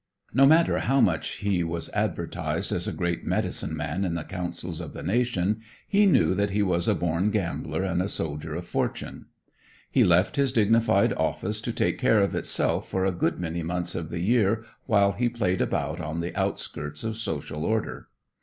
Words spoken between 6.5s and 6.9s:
was